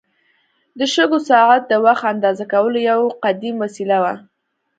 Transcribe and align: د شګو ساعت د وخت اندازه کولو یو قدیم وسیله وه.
د 0.79 0.81
شګو 0.93 1.19
ساعت 1.29 1.61
د 1.67 1.73
وخت 1.85 2.03
اندازه 2.13 2.45
کولو 2.53 2.79
یو 2.91 3.01
قدیم 3.23 3.55
وسیله 3.63 3.97
وه. 4.03 4.13